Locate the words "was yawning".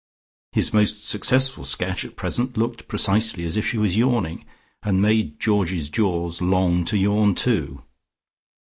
3.77-4.45